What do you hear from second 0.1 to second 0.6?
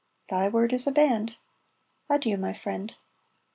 "Thy